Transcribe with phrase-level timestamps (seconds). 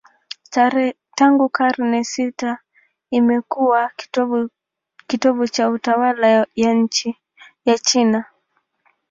[1.17, 2.57] Tangu karne sita
[3.11, 3.91] imekuwa
[5.07, 6.39] kitovu cha utawala
[7.59, 8.25] wa China.